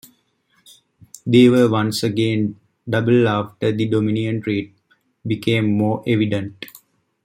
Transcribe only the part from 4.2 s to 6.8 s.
threat became more evident.